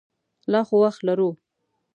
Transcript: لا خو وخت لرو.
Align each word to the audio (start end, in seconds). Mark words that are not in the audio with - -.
لا 0.51 0.61
خو 0.67 0.75
وخت 0.83 1.01
لرو. 1.07 1.29